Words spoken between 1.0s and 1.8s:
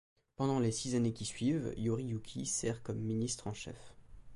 qui suivent